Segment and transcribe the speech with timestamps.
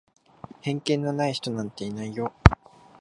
[0.61, 2.33] 偏見のない人なんていないよ。